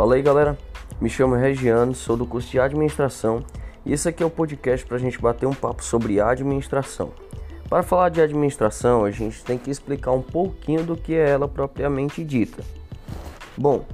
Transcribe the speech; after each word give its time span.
Fala 0.00 0.14
aí 0.14 0.22
galera, 0.22 0.56
me 0.98 1.10
chamo 1.10 1.34
Regiano, 1.34 1.94
sou 1.94 2.16
do 2.16 2.24
curso 2.24 2.50
de 2.50 2.58
Administração 2.58 3.44
e 3.84 3.92
esse 3.92 4.08
aqui 4.08 4.22
é 4.22 4.26
o 4.26 4.30
podcast 4.30 4.86
para 4.86 4.96
a 4.96 4.98
gente 4.98 5.20
bater 5.20 5.44
um 5.44 5.52
papo 5.52 5.84
sobre 5.84 6.18
administração. 6.18 7.12
Para 7.68 7.82
falar 7.82 8.08
de 8.08 8.18
administração, 8.18 9.04
a 9.04 9.10
gente 9.10 9.44
tem 9.44 9.58
que 9.58 9.70
explicar 9.70 10.12
um 10.12 10.22
pouquinho 10.22 10.84
do 10.84 10.96
que 10.96 11.12
é 11.12 11.28
ela 11.28 11.46
propriamente 11.46 12.24
dita. 12.24 12.64
Bom, 13.58 13.84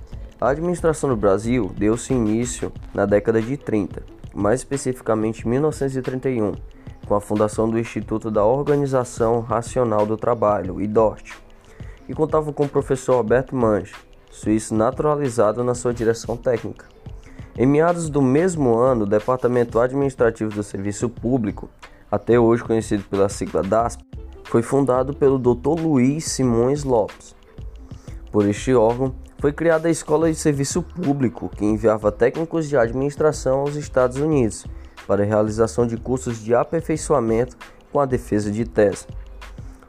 a 0.41 0.51
administração 0.51 1.11
no 1.11 1.17
Brasil 1.17 1.73
deu-se 1.77 2.15
início 2.15 2.73
na 2.95 3.05
década 3.05 3.43
de 3.43 3.57
30, 3.57 4.05
mais 4.33 4.61
especificamente 4.61 5.49
1931, 5.49 6.53
com 7.05 7.15
a 7.17 7.21
fundação 7.21 7.69
do 7.69 7.81
Instituto 7.81 8.31
da 8.31 8.45
Organização 8.45 9.41
Racional 9.41 10.07
do 10.07 10.17
Trabalho, 10.17 10.81
IDORT, 10.81 11.33
e 12.09 12.15
contava 12.15 12.53
com 12.53 12.63
o 12.63 12.69
professor 12.69 13.15
Alberto 13.15 13.57
Mange, 13.57 13.93
suíço 14.37 14.75
naturalizado 14.75 15.65
na 15.65 15.75
sua 15.75 15.95
direção 15.95 16.37
técnica. 16.37 16.85
Em 17.57 17.67
meados 17.67 18.11
do 18.11 18.21
mesmo 18.21 18.75
ano, 18.75 19.05
o 19.05 19.09
Departamento 19.09 19.81
Administrativo 19.81 20.51
do 20.51 20.63
Serviço 20.63 21.09
Público, 21.09 21.71
até 22.11 22.39
hoje 22.39 22.63
conhecido 22.63 23.03
pela 23.05 23.31
sigla 23.31 23.63
DASP, 23.63 24.05
foi 24.45 24.63
fundado 24.63 25.15
pelo 25.15 25.39
Dr. 25.39 25.81
Luiz 25.81 26.25
Simões 26.27 26.85
Lopes. 26.85 27.35
Por 28.31 28.47
este 28.47 28.75
órgão, 28.75 29.15
foi 29.39 29.53
criada 29.53 29.89
a 29.89 29.91
Escola 29.91 30.31
de 30.31 30.37
Serviço 30.37 30.83
Público, 30.83 31.49
que 31.49 31.65
enviava 31.65 32.13
técnicos 32.13 32.69
de 32.69 32.77
administração 32.77 33.61
aos 33.61 33.75
Estados 33.75 34.19
Unidos 34.19 34.67
para 35.07 35.23
a 35.23 35.27
realização 35.27 35.87
de 35.87 35.97
cursos 35.97 36.43
de 36.43 36.55
aperfeiçoamento 36.55 37.57
com 37.91 38.01
a 38.01 38.07
defesa 38.07 38.51
de 38.51 38.67
tese. 38.67 39.07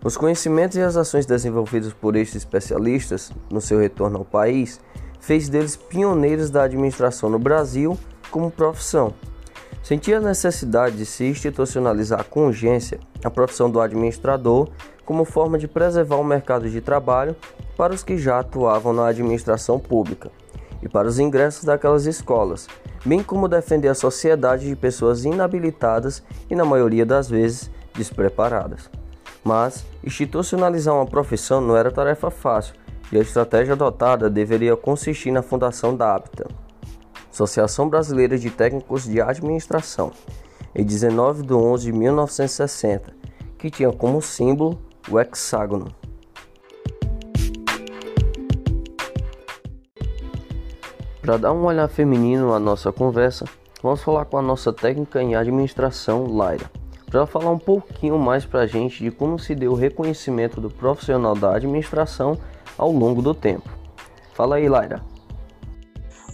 Os 0.03 0.15
conhecimentos 0.15 0.77
e 0.77 0.81
as 0.81 0.95
ações 0.95 1.25
desenvolvidas 1.25 1.91
por 1.91 2.15
estes 2.15 2.37
especialistas 2.37 3.31
no 3.49 3.59
seu 3.59 3.79
retorno 3.79 4.19
ao 4.19 4.25
país 4.25 4.79
fez 5.19 5.49
deles 5.49 5.75
pioneiros 5.75 6.49
da 6.49 6.63
administração 6.63 7.29
no 7.29 7.39
Brasil 7.39 7.97
como 8.29 8.51
profissão. 8.51 9.13
Sentia 9.81 10.17
a 10.17 10.21
necessidade 10.21 10.97
de 10.97 11.05
se 11.05 11.25
institucionalizar 11.25 12.25
com 12.25 12.47
urgência 12.47 12.99
a 13.23 13.29
profissão 13.29 13.69
do 13.69 13.79
administrador 13.81 14.69
como 15.05 15.25
forma 15.25 15.57
de 15.57 15.67
preservar 15.67 16.17
o 16.17 16.23
mercado 16.23 16.69
de 16.69 16.81
trabalho 16.81 17.35
para 17.77 17.93
os 17.93 18.03
que 18.03 18.17
já 18.17 18.39
atuavam 18.39 18.93
na 18.93 19.07
administração 19.07 19.79
pública 19.79 20.29
e 20.81 20.89
para 20.89 21.07
os 21.07 21.17
ingressos 21.17 21.63
daquelas 21.63 22.05
escolas, 22.05 22.67
bem 23.05 23.23
como 23.23 23.47
defender 23.47 23.87
a 23.87 23.95
sociedade 23.95 24.67
de 24.67 24.75
pessoas 24.75 25.25
inabilitadas 25.25 26.21
e, 26.49 26.55
na 26.55 26.65
maioria 26.65 27.05
das 27.05 27.29
vezes, 27.29 27.71
despreparadas. 27.95 28.89
Mas 29.47 29.85
institucionalizar 30.03 30.93
uma 30.93 31.05
profissão 31.05 31.61
não 31.61 31.77
era 31.77 31.89
tarefa 31.89 32.29
fácil 32.29 32.75
e 33.09 33.17
a 33.17 33.21
estratégia 33.21 33.75
adotada 33.75 34.29
deveria 34.29 34.75
consistir 34.75 35.31
na 35.31 35.41
fundação 35.41 35.95
da 35.95 36.15
ABTA, 36.15 36.49
Associação 37.31 37.87
Brasileira 37.87 38.37
de 38.37 38.49
Técnicos 38.49 39.05
de 39.05 39.21
Administração, 39.21 40.11
em 40.75 40.83
19 40.83 41.43
de 41.43 41.53
11 41.53 41.85
de 41.85 41.93
1960, 41.93 43.15
que 43.57 43.69
tinha 43.69 43.89
como 43.89 44.21
símbolo 44.21 44.81
o 45.09 45.17
hexágono. 45.17 45.95
Para 51.21 51.37
dar 51.37 51.53
um 51.53 51.63
olhar 51.63 51.87
feminino 51.87 52.53
à 52.53 52.59
nossa 52.59 52.91
conversa, 52.91 53.45
vamos 53.81 54.03
falar 54.03 54.25
com 54.25 54.37
a 54.37 54.41
nossa 54.41 54.73
técnica 54.73 55.21
em 55.21 55.37
administração, 55.37 56.25
Laira 56.35 56.69
para 57.09 57.25
falar 57.25 57.51
um 57.51 57.59
pouquinho 57.59 58.19
mais 58.19 58.45
para 58.45 58.61
a 58.61 58.67
gente 58.67 59.03
de 59.03 59.09
como 59.09 59.39
se 59.39 59.55
deu 59.55 59.71
o 59.71 59.75
reconhecimento 59.75 60.59
do 60.59 60.69
profissional 60.69 61.35
da 61.35 61.55
administração 61.55 62.37
ao 62.77 62.91
longo 62.91 63.21
do 63.21 63.33
tempo. 63.33 63.69
Fala 64.33 64.57
aí, 64.57 64.69
Laira. 64.69 65.01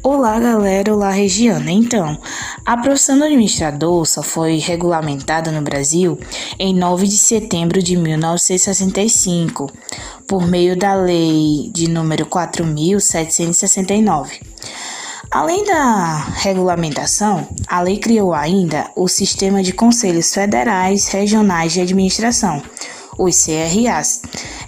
Olá, 0.03 0.37
galera. 0.37 0.93
Olá, 0.93 1.11
Regiana. 1.11 1.71
Então, 1.71 2.19
a 2.65 2.75
profissão 2.75 3.17
do 3.17 3.23
administrador 3.23 4.05
só 4.05 4.21
foi 4.21 4.57
regulamentada 4.57 5.49
no 5.49 5.61
Brasil 5.61 6.19
em 6.59 6.75
9 6.75 7.07
de 7.07 7.17
setembro 7.17 7.81
de 7.81 7.95
1965, 7.95 9.71
por 10.27 10.45
meio 10.45 10.75
da 10.75 10.93
Lei 10.93 11.71
de 11.73 11.87
número 11.87 12.25
4769. 12.25 14.41
Além 15.33 15.65
da 15.65 16.17
regulamentação, 16.35 17.47
a 17.65 17.81
lei 17.81 17.97
criou 17.97 18.35
ainda 18.35 18.91
o 18.95 19.07
Sistema 19.07 19.63
de 19.63 19.73
Conselhos 19.73 20.31
Federais 20.31 21.07
Regionais 21.07 21.73
de 21.73 21.81
Administração, 21.81 22.61
os 23.17 23.43
CRAs. 23.43 24.21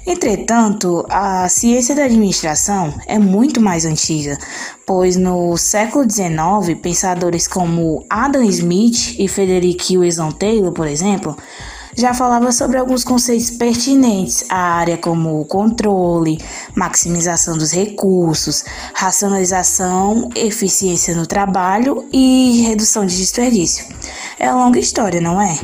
Entretanto, 0.08 1.06
a 1.08 1.48
ciência 1.50 1.94
da 1.94 2.06
administração 2.06 2.92
é 3.06 3.20
muito 3.20 3.62
mais 3.62 3.86
antiga, 3.86 4.40
pois 4.88 5.16
no 5.16 5.56
século 5.56 6.04
XIX, 6.10 6.80
pensadores 6.82 7.48
como 7.48 8.04
Adam 8.10 8.42
Smith 8.46 9.20
e 9.20 9.28
Frederick 9.28 9.96
Wilson 9.96 10.32
Taylor, 10.32 10.72
por 10.72 10.88
exemplo, 10.88 11.38
já 11.96 12.14
falava 12.14 12.52
sobre 12.52 12.78
alguns 12.78 13.04
conceitos 13.04 13.52
pertinentes 13.52 14.46
à 14.50 14.58
área 14.58 14.98
como 14.98 15.40
o 15.40 15.46
controle, 15.46 16.38
maximização 16.76 17.58
dos 17.58 17.72
recursos, 17.72 18.64
racionalização, 18.94 20.30
eficiência 20.36 21.16
no 21.16 21.26
trabalho 21.26 22.08
e 22.12 22.64
redução 22.68 23.06
de 23.06 23.16
desperdício. 23.18 23.86
É 24.38 24.52
uma 24.52 24.66
longa 24.66 24.80
história, 24.80 25.22
não 25.22 25.42
é? 25.42 25.58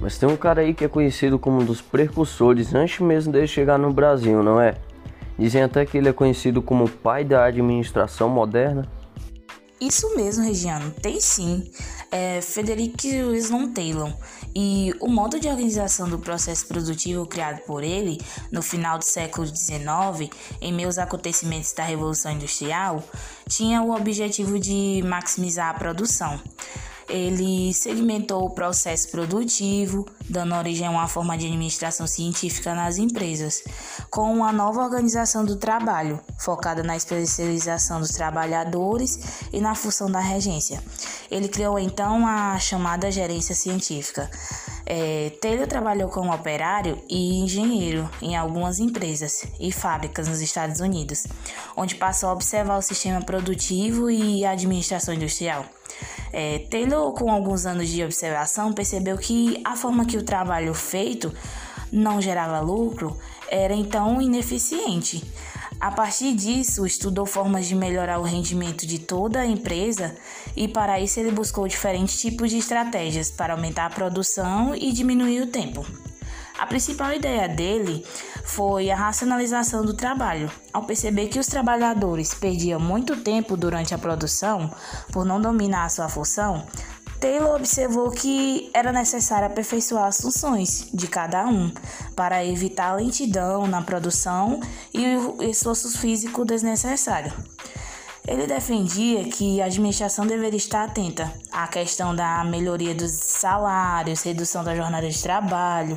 Mas 0.00 0.18
tem 0.18 0.28
um 0.28 0.36
cara 0.36 0.60
aí 0.60 0.72
que 0.72 0.84
é 0.84 0.88
conhecido 0.88 1.36
como 1.36 1.60
um 1.60 1.64
dos 1.64 1.80
precursores 1.80 2.72
antes 2.72 3.00
mesmo 3.00 3.32
dele 3.32 3.48
chegar 3.48 3.76
no 3.76 3.92
Brasil, 3.92 4.40
não 4.40 4.60
é? 4.60 4.76
Dizem 5.36 5.62
até 5.62 5.84
que 5.84 5.98
ele 5.98 6.08
é 6.08 6.12
conhecido 6.12 6.62
como 6.62 6.84
o 6.84 6.88
pai 6.88 7.24
da 7.24 7.44
administração 7.44 8.28
moderna. 8.28 8.88
Isso 9.80 10.16
mesmo, 10.16 10.44
Regiano, 10.44 10.90
tem 11.02 11.20
sim. 11.20 11.70
É 12.10 12.40
Frederick 12.40 13.08
Winslow 13.08 13.68
Taylor. 13.68 14.12
E 14.54 14.94
o 15.00 15.08
modo 15.08 15.38
de 15.38 15.48
organização 15.48 16.08
do 16.08 16.18
processo 16.18 16.66
produtivo 16.66 17.26
criado 17.26 17.60
por 17.62 17.82
ele 17.82 18.18
no 18.50 18.62
final 18.62 18.98
do 18.98 19.04
século 19.04 19.46
XIX, 19.46 20.30
em 20.60 20.72
meus 20.72 20.98
acontecimentos 20.98 21.72
da 21.72 21.84
Revolução 21.84 22.32
Industrial, 22.32 23.02
tinha 23.48 23.82
o 23.82 23.94
objetivo 23.94 24.58
de 24.58 25.02
maximizar 25.04 25.70
a 25.70 25.74
produção 25.74 26.40
ele 27.08 27.72
segmentou 27.72 28.44
o 28.44 28.50
processo 28.50 29.10
produtivo, 29.10 30.06
dando 30.28 30.54
origem 30.54 30.86
a 30.86 30.90
uma 30.90 31.08
forma 31.08 31.36
de 31.38 31.46
administração 31.46 32.06
científica 32.06 32.74
nas 32.74 32.98
empresas, 32.98 33.62
com 34.10 34.32
uma 34.32 34.52
nova 34.52 34.82
organização 34.82 35.44
do 35.44 35.56
trabalho, 35.56 36.20
focada 36.38 36.82
na 36.82 36.96
especialização 36.96 38.00
dos 38.00 38.10
trabalhadores 38.10 39.48
e 39.52 39.60
na 39.60 39.74
função 39.74 40.10
da 40.10 40.20
regência. 40.20 40.82
Ele 41.30 41.48
criou 41.48 41.78
então 41.78 42.26
a 42.26 42.58
chamada 42.58 43.10
gerência 43.10 43.54
científica. 43.54 44.30
É, 44.88 45.30
Taylor 45.40 45.66
trabalhou 45.66 46.08
como 46.08 46.32
operário 46.32 47.02
e 47.08 47.40
engenheiro 47.40 48.08
em 48.22 48.36
algumas 48.36 48.78
empresas 48.78 49.44
e 49.58 49.72
fábricas 49.72 50.28
nos 50.28 50.40
Estados 50.40 50.80
Unidos, 50.80 51.26
onde 51.76 51.96
passou 51.96 52.28
a 52.28 52.32
observar 52.32 52.78
o 52.78 52.82
sistema 52.82 53.20
produtivo 53.20 54.08
e 54.08 54.44
a 54.44 54.52
administração 54.52 55.12
industrial. 55.12 55.66
É, 56.32 56.58
Taylor, 56.70 57.12
com 57.12 57.30
alguns 57.30 57.66
anos 57.66 57.88
de 57.88 58.02
observação, 58.04 58.72
percebeu 58.72 59.16
que 59.16 59.60
a 59.64 59.76
forma 59.76 60.04
que 60.04 60.16
o 60.16 60.22
trabalho 60.22 60.74
feito 60.74 61.32
não 61.92 62.20
gerava 62.20 62.60
lucro 62.60 63.16
era 63.48 63.74
então 63.74 64.20
ineficiente. 64.20 65.22
A 65.78 65.90
partir 65.90 66.34
disso, 66.34 66.86
estudou 66.86 67.26
formas 67.26 67.66
de 67.66 67.74
melhorar 67.74 68.18
o 68.18 68.22
rendimento 68.22 68.86
de 68.86 68.98
toda 68.98 69.40
a 69.40 69.46
empresa 69.46 70.16
e, 70.56 70.66
para 70.66 70.98
isso, 70.98 71.20
ele 71.20 71.30
buscou 71.30 71.68
diferentes 71.68 72.18
tipos 72.18 72.50
de 72.50 72.58
estratégias 72.58 73.30
para 73.30 73.52
aumentar 73.52 73.86
a 73.86 73.90
produção 73.90 74.74
e 74.74 74.90
diminuir 74.90 75.42
o 75.42 75.46
tempo. 75.46 75.84
A 76.58 76.66
principal 76.66 77.12
ideia 77.12 77.48
dele 77.48 78.04
foi 78.44 78.90
a 78.90 78.96
racionalização 78.96 79.84
do 79.84 79.92
trabalho. 79.92 80.50
Ao 80.72 80.84
perceber 80.84 81.28
que 81.28 81.38
os 81.38 81.46
trabalhadores 81.46 82.32
perdiam 82.32 82.80
muito 82.80 83.16
tempo 83.16 83.56
durante 83.56 83.94
a 83.94 83.98
produção 83.98 84.70
por 85.12 85.24
não 85.24 85.40
dominar 85.40 85.84
a 85.84 85.88
sua 85.90 86.08
função, 86.08 86.66
Taylor 87.20 87.56
observou 87.56 88.10
que 88.10 88.70
era 88.72 88.92
necessário 88.92 89.46
aperfeiçoar 89.46 90.06
as 90.06 90.20
funções 90.20 90.88
de 90.92 91.06
cada 91.06 91.46
um 91.46 91.72
para 92.14 92.44
evitar 92.44 92.94
lentidão 92.94 93.66
na 93.66 93.82
produção 93.82 94.60
e 94.92 95.16
o 95.16 95.42
esforço 95.42 95.98
físico 95.98 96.44
desnecessário. 96.44 97.32
Ele 98.26 98.46
defendia 98.46 99.24
que 99.24 99.62
a 99.62 99.66
administração 99.66 100.26
deveria 100.26 100.56
estar 100.56 100.84
atenta 100.84 101.32
à 101.52 101.68
questão 101.68 102.14
da 102.14 102.42
melhoria 102.44 102.94
dos 102.94 103.12
salários, 103.12 104.22
redução 104.22 104.64
da 104.64 104.74
jornada 104.74 105.08
de 105.08 105.22
trabalho, 105.22 105.96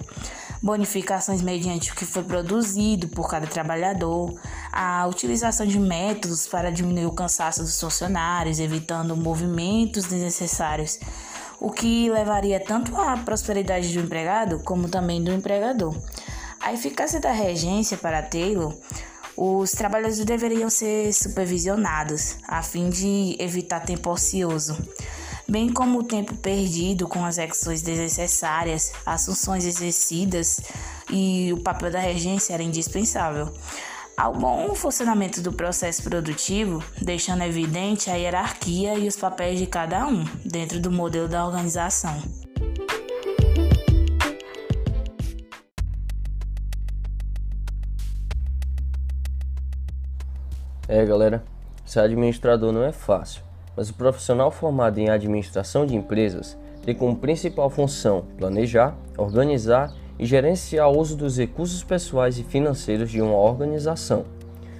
bonificações 0.62 1.42
mediante 1.42 1.92
o 1.92 1.96
que 1.96 2.06
foi 2.06 2.24
produzido 2.24 3.08
por 3.08 3.30
cada 3.30 3.48
trabalhador, 3.48 4.34
a 4.72 5.08
utilização 5.08 5.66
de 5.66 5.80
métodos 5.80 6.48
para 6.48 6.72
diminuir 6.72 7.06
o 7.06 7.14
cansaço 7.14 7.62
dos 7.62 7.80
funcionários, 7.80 8.60
evitando 8.60 9.16
movimentos 9.16 10.06
desnecessários, 10.06 11.00
o 11.60 11.72
que 11.72 12.10
levaria 12.10 12.60
tanto 12.60 12.96
à 12.96 13.18
prosperidade 13.18 13.94
do 13.94 14.00
empregado 14.00 14.60
como 14.64 14.90
também 14.90 15.24
do 15.24 15.32
empregador. 15.32 15.96
A 16.60 16.74
eficácia 16.74 17.20
da 17.20 17.32
regência 17.32 17.98
para 17.98 18.22
Taylor 18.22 18.74
os 19.42 19.72
trabalhadores 19.72 20.26
deveriam 20.26 20.70
ser 20.70 21.14
supervisionados 21.14 22.36
a 22.46 22.62
fim 22.62 22.90
de 22.90 23.38
evitar 23.40 23.80
tempo 23.80 24.10
ocioso, 24.10 24.78
bem 25.50 25.72
como 25.74 26.00
o 26.00 26.04
tempo 26.04 26.36
perdido 26.38 27.08
com 27.08 27.26
as 27.26 27.38
execuções 27.38 27.82
desnecessárias, 27.82 28.94
as 29.06 29.26
funções 29.26 29.66
exercidas 29.66 30.62
e 31.10 31.52
o 31.52 31.62
papel 31.62 31.92
da 31.92 32.00
regência 32.00 32.54
era 32.54 32.64
indispensável. 32.64 33.52
Ao 34.16 34.34
bom 34.34 34.76
funcionamento 34.76 35.42
do 35.42 35.52
processo 35.54 36.04
produtivo, 36.04 36.84
deixando 37.02 37.44
evidente 37.44 38.10
a 38.10 38.16
hierarquia 38.16 38.96
e 38.96 39.08
os 39.08 39.16
papéis 39.16 39.58
de 39.58 39.66
cada 39.66 40.06
um 40.06 40.26
dentro 40.46 40.80
do 40.80 40.92
modelo 40.92 41.28
da 41.28 41.46
organização. 41.46 42.22
É, 50.88 51.06
galera, 51.06 51.44
ser 51.86 52.00
administrador 52.00 52.72
não 52.72 52.84
é 52.84 52.92
fácil, 52.92 53.44
mas 53.80 53.90
o 53.90 53.94
profissional 53.94 54.52
formado 54.52 54.98
em 54.98 55.10
administração 55.10 55.86
de 55.86 55.96
empresas 55.96 56.58
tem 56.84 56.94
como 56.94 57.16
principal 57.16 57.70
função 57.70 58.26
planejar, 58.38 58.94
organizar 59.18 59.94
e 60.20 60.26
gerenciar 60.26 60.90
o 60.90 61.00
uso 61.00 61.16
dos 61.16 61.38
recursos 61.38 61.82
pessoais 61.82 62.38
e 62.38 62.44
financeiros 62.44 63.10
de 63.10 63.22
uma 63.22 63.38
organização. 63.38 64.26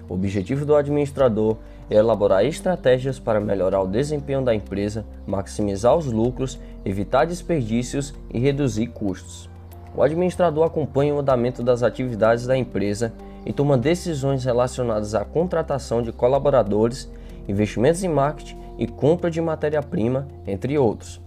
O 0.10 0.16
objetivo 0.16 0.66
do 0.66 0.76
administrador 0.76 1.56
é 1.90 1.96
elaborar 1.96 2.44
estratégias 2.44 3.18
para 3.18 3.40
melhorar 3.40 3.82
o 3.82 3.88
desempenho 3.88 4.42
da 4.42 4.54
empresa, 4.54 5.06
maximizar 5.26 5.96
os 5.96 6.08
lucros, 6.08 6.60
evitar 6.84 7.26
desperdícios 7.26 8.14
e 8.30 8.38
reduzir 8.38 8.88
custos. 8.88 9.50
O 9.96 10.04
administrador 10.04 10.66
acompanha 10.66 11.16
o 11.16 11.20
andamento 11.20 11.64
das 11.64 11.84
atividades 11.84 12.46
da 12.46 12.58
empresa 12.58 13.14
e 13.46 13.54
toma 13.54 13.78
decisões 13.78 14.44
relacionadas 14.44 15.16
à 15.16 15.24
contratação 15.24 16.02
de 16.02 16.12
colaboradores, 16.12 17.10
investimentos 17.50 18.04
em 18.04 18.08
marketing 18.08 18.58
e 18.78 18.88
compra 18.88 19.30
de 19.30 19.42
matéria-prima, 19.42 20.28
entre 20.48 20.78
outros. 20.78 21.20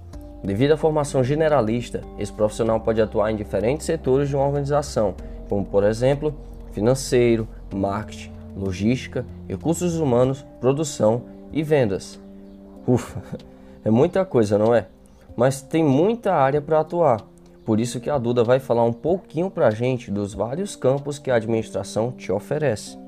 Devido 0.43 0.73
à 0.73 0.77
formação 0.77 1.23
generalista, 1.23 2.01
esse 2.19 2.33
profissional 2.33 2.81
pode 2.81 3.01
atuar 3.01 3.31
em 3.31 3.37
diferentes 3.37 3.87
setores 3.87 4.29
de 4.29 4.37
uma 4.37 4.47
organização, 4.47 5.15
como 5.49 5.65
por 5.65 5.85
exemplo, 5.85 6.35
financeiro, 6.73 7.47
marketing, 7.73 8.33
logística, 8.57 9.27
recursos 9.49 9.97
humanos, 9.97 10.45
produção 10.61 11.23
e 11.53 11.63
vendas. 11.63 12.19
Ufa, 12.87 13.23
é 13.85 13.91
muita 13.91 14.25
coisa, 14.25 14.57
não 14.57 14.75
é? 14.75 14.87
Mas 15.37 15.61
tem 15.61 15.85
muita 15.85 16.35
área 16.35 16.61
para 16.61 16.81
atuar. 16.81 17.23
Por 17.65 17.79
isso 17.79 18.01
que 18.01 18.11
a 18.11 18.19
Duda 18.19 18.43
vai 18.43 18.59
falar 18.59 18.85
um 18.85 18.93
pouquinho 18.93 19.49
para 19.49 19.69
a 19.69 19.71
gente 19.71 20.11
dos 20.11 20.35
vários 20.35 20.75
campos 20.75 21.19
que 21.19 21.31
a 21.31 21.37
administração 21.37 22.11
te 22.11 22.33
oferece. 22.33 22.99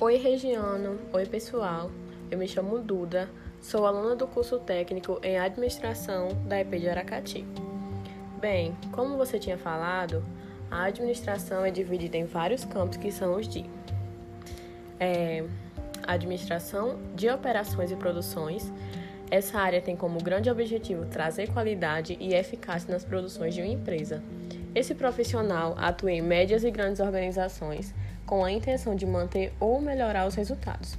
Oi, 0.00 0.16
Regiano. 0.16 0.98
Oi, 1.12 1.24
pessoal. 1.24 1.88
Eu 2.28 2.36
me 2.36 2.48
chamo 2.48 2.80
Duda, 2.80 3.30
sou 3.60 3.86
aluna 3.86 4.16
do 4.16 4.26
curso 4.26 4.58
técnico 4.58 5.20
em 5.22 5.38
administração 5.38 6.30
da 6.48 6.60
EP 6.60 6.70
de 6.80 6.88
Aracati. 6.88 7.46
Bem, 8.40 8.76
como 8.90 9.16
você 9.16 9.38
tinha 9.38 9.56
falado, 9.56 10.24
a 10.68 10.82
administração 10.86 11.64
é 11.64 11.70
dividida 11.70 12.16
em 12.16 12.24
vários 12.24 12.64
campos 12.64 12.96
que 12.96 13.12
são 13.12 13.36
os 13.36 13.46
de 13.46 13.64
é, 14.98 15.44
administração 16.04 16.98
de 17.14 17.30
operações 17.30 17.92
e 17.92 17.96
produções, 17.96 18.72
essa 19.30 19.60
área 19.60 19.80
tem 19.80 19.94
como 19.94 20.20
grande 20.20 20.50
objetivo 20.50 21.06
trazer 21.06 21.52
qualidade 21.52 22.16
e 22.18 22.34
eficácia 22.34 22.92
nas 22.92 23.04
produções 23.04 23.54
de 23.54 23.62
uma 23.62 23.70
empresa. 23.70 24.20
Esse 24.74 24.92
profissional 24.92 25.76
atua 25.78 26.10
em 26.10 26.20
médias 26.20 26.64
e 26.64 26.70
grandes 26.72 27.00
organizações 27.00 27.94
com 28.26 28.44
a 28.44 28.50
intenção 28.50 28.94
de 28.94 29.06
manter 29.06 29.52
ou 29.60 29.80
melhorar 29.80 30.26
os 30.26 30.34
resultados. 30.34 30.96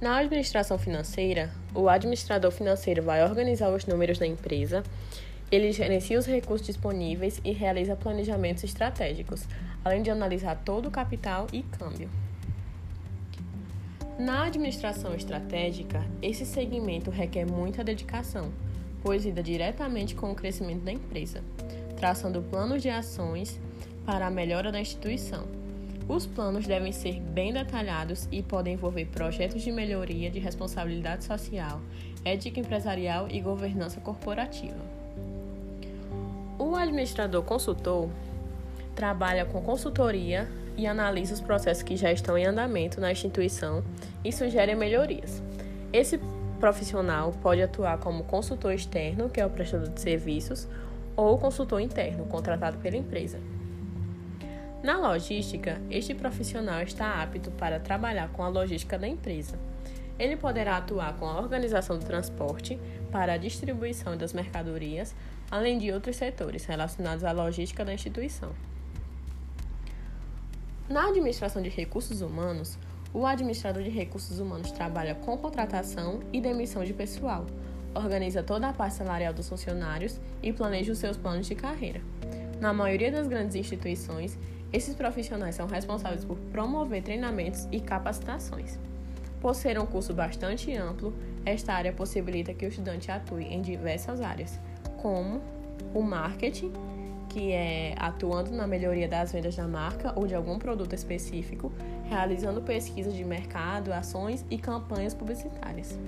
Na 0.00 0.18
administração 0.18 0.78
financeira, 0.78 1.50
o 1.74 1.88
administrador 1.88 2.50
financeiro 2.50 3.02
vai 3.02 3.24
organizar 3.24 3.70
os 3.70 3.86
números 3.86 4.18
da 4.18 4.26
empresa, 4.26 4.82
ele 5.50 5.72
gerencia 5.72 6.18
os 6.18 6.26
recursos 6.26 6.66
disponíveis 6.66 7.40
e 7.44 7.52
realiza 7.52 7.96
planejamentos 7.96 8.64
estratégicos, 8.64 9.46
além 9.84 10.02
de 10.02 10.10
analisar 10.10 10.56
todo 10.64 10.86
o 10.86 10.90
capital 10.90 11.46
e 11.52 11.62
câmbio. 11.62 12.10
Na 14.18 14.44
administração 14.44 15.14
estratégica, 15.14 16.04
esse 16.20 16.44
segmento 16.44 17.10
requer 17.10 17.44
muita 17.44 17.84
dedicação, 17.84 18.50
pois 19.02 19.24
lida 19.24 19.42
diretamente 19.42 20.14
com 20.14 20.32
o 20.32 20.34
crescimento 20.34 20.82
da 20.82 20.92
empresa, 20.92 21.44
traçando 21.96 22.42
planos 22.42 22.82
de 22.82 22.88
ações 22.90 23.60
para 24.04 24.26
a 24.26 24.30
melhora 24.30 24.72
da 24.72 24.80
instituição. 24.80 25.46
Os 26.08 26.24
planos 26.24 26.66
devem 26.66 26.92
ser 26.92 27.20
bem 27.20 27.52
detalhados 27.52 28.28
e 28.30 28.40
podem 28.40 28.74
envolver 28.74 29.06
projetos 29.06 29.62
de 29.62 29.72
melhoria 29.72 30.30
de 30.30 30.38
responsabilidade 30.38 31.24
social, 31.24 31.80
ética 32.24 32.60
empresarial 32.60 33.26
e 33.28 33.40
governança 33.40 34.00
corporativa. 34.00 34.78
O 36.58 36.76
administrador 36.76 37.42
consultor 37.42 38.08
trabalha 38.94 39.44
com 39.44 39.60
consultoria 39.60 40.48
e 40.76 40.86
analisa 40.86 41.34
os 41.34 41.40
processos 41.40 41.82
que 41.82 41.96
já 41.96 42.12
estão 42.12 42.38
em 42.38 42.46
andamento 42.46 43.00
na 43.00 43.10
instituição 43.10 43.82
e 44.24 44.32
sugere 44.32 44.76
melhorias. 44.76 45.42
Esse 45.92 46.20
profissional 46.60 47.32
pode 47.42 47.62
atuar 47.62 47.98
como 47.98 48.24
consultor 48.24 48.72
externo, 48.72 49.28
que 49.28 49.40
é 49.40 49.46
o 49.46 49.50
prestador 49.50 49.88
de 49.88 50.00
serviços, 50.00 50.68
ou 51.16 51.36
consultor 51.36 51.80
interno, 51.80 52.26
contratado 52.26 52.78
pela 52.78 52.96
empresa. 52.96 53.38
Na 54.86 54.96
logística, 54.96 55.82
este 55.90 56.14
profissional 56.14 56.80
está 56.80 57.20
apto 57.20 57.50
para 57.50 57.80
trabalhar 57.80 58.28
com 58.28 58.44
a 58.44 58.48
logística 58.48 58.96
da 58.96 59.08
empresa. 59.08 59.58
Ele 60.16 60.36
poderá 60.36 60.76
atuar 60.76 61.16
com 61.16 61.26
a 61.26 61.40
organização 61.40 61.98
do 61.98 62.06
transporte 62.06 62.78
para 63.10 63.32
a 63.32 63.36
distribuição 63.36 64.16
das 64.16 64.32
mercadorias, 64.32 65.12
além 65.50 65.76
de 65.76 65.90
outros 65.90 66.14
setores 66.14 66.66
relacionados 66.66 67.24
à 67.24 67.32
logística 67.32 67.84
da 67.84 67.92
instituição. 67.92 68.52
Na 70.88 71.08
administração 71.08 71.60
de 71.60 71.68
recursos 71.68 72.20
humanos, 72.20 72.78
o 73.12 73.26
administrador 73.26 73.82
de 73.82 73.90
recursos 73.90 74.38
humanos 74.38 74.70
trabalha 74.70 75.16
com 75.16 75.36
contratação 75.36 76.20
e 76.32 76.40
demissão 76.40 76.84
de 76.84 76.92
pessoal, 76.92 77.44
organiza 77.92 78.40
toda 78.40 78.68
a 78.68 78.72
parte 78.72 78.94
salarial 78.94 79.34
dos 79.34 79.48
funcionários 79.48 80.20
e 80.40 80.52
planeja 80.52 80.92
os 80.92 80.98
seus 80.98 81.16
planos 81.16 81.48
de 81.48 81.56
carreira. 81.56 82.00
Na 82.60 82.72
maioria 82.72 83.10
das 83.10 83.26
grandes 83.26 83.54
instituições, 83.54 84.38
esses 84.76 84.94
profissionais 84.94 85.54
são 85.54 85.66
responsáveis 85.66 86.22
por 86.22 86.36
promover 86.52 87.02
treinamentos 87.02 87.66
e 87.72 87.80
capacitações. 87.80 88.78
Por 89.40 89.54
ser 89.54 89.78
um 89.78 89.86
curso 89.86 90.12
bastante 90.12 90.70
amplo, 90.76 91.14
esta 91.46 91.72
área 91.72 91.94
possibilita 91.94 92.52
que 92.52 92.66
o 92.66 92.68
estudante 92.68 93.10
atue 93.10 93.44
em 93.44 93.62
diversas 93.62 94.20
áreas, 94.20 94.60
como 94.98 95.40
o 95.94 96.02
marketing, 96.02 96.74
que 97.30 97.52
é 97.52 97.94
atuando 97.96 98.50
na 98.50 98.66
melhoria 98.66 99.08
das 99.08 99.32
vendas 99.32 99.56
da 99.56 99.66
marca 99.66 100.12
ou 100.14 100.26
de 100.26 100.34
algum 100.34 100.58
produto 100.58 100.94
específico, 100.94 101.72
realizando 102.04 102.60
pesquisas 102.60 103.14
de 103.14 103.24
mercado, 103.24 103.94
ações 103.94 104.44
e 104.50 104.58
campanhas 104.58 105.14
publicitárias. 105.14 105.98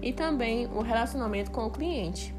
E 0.00 0.14
também 0.14 0.66
o 0.68 0.80
relacionamento 0.80 1.50
com 1.50 1.66
o 1.66 1.70
cliente. 1.70 2.34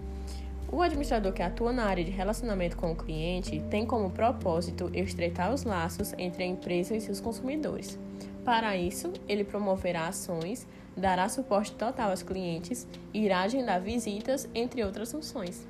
O 0.71 0.83
administrador 0.83 1.33
que 1.33 1.41
atua 1.41 1.73
na 1.73 1.85
área 1.85 2.03
de 2.03 2.11
relacionamento 2.11 2.77
com 2.77 2.91
o 2.91 2.95
cliente 2.95 3.59
tem 3.71 3.87
como 3.87 4.11
propósito 4.11 4.91
estreitar 4.93 5.51
os 5.51 5.63
laços 5.63 6.13
entre 6.15 6.43
a 6.43 6.45
empresa 6.45 6.95
e 6.95 7.01
seus 7.01 7.19
consumidores. 7.19 7.97
Para 8.45 8.77
isso, 8.77 9.11
ele 9.27 9.43
promoverá 9.43 10.07
ações, 10.07 10.67
dará 10.95 11.27
suporte 11.27 11.71
total 11.71 12.11
aos 12.11 12.21
clientes, 12.21 12.87
irá 13.11 13.41
agendar 13.41 13.81
visitas, 13.81 14.47
entre 14.53 14.83
outras 14.83 15.11
funções. 15.11 15.67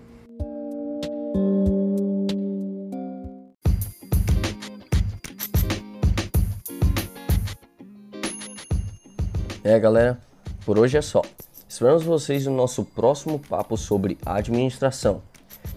É, 9.63 9.79
galera, 9.79 10.19
por 10.65 10.77
hoje 10.77 10.97
é 10.97 11.01
só. 11.01 11.21
Esperamos 11.69 12.03
vocês 12.03 12.47
no 12.47 12.55
nosso 12.55 12.83
próximo 12.83 13.37
papo 13.37 13.77
sobre 13.77 14.17
administração. 14.25 15.21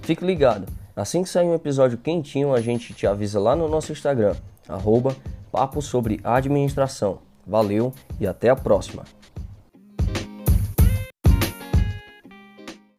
Fique 0.00 0.24
ligado, 0.24 0.66
assim 0.96 1.22
que 1.22 1.28
sair 1.28 1.46
um 1.46 1.54
episódio 1.54 1.98
quentinho, 1.98 2.54
a 2.54 2.62
gente 2.62 2.94
te 2.94 3.06
avisa 3.06 3.38
lá 3.38 3.54
no 3.54 3.68
nosso 3.68 3.92
Instagram, 3.92 4.34
arroba 4.66 5.14
Papo 5.52 5.82
sobre 5.82 6.18
Administração. 6.24 7.18
Valeu 7.46 7.92
e 8.18 8.26
até 8.26 8.48
a 8.48 8.56
próxima! 8.56 9.04